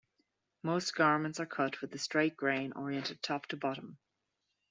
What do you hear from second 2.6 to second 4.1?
oriented top to bottom.